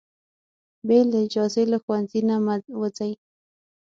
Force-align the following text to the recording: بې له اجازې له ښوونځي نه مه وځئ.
بې 0.87 0.99
له 1.09 1.17
اجازې 1.25 1.63
له 1.71 1.77
ښوونځي 1.83 2.21
نه 2.29 2.35
مه 2.45 2.55
وځئ. 2.79 3.13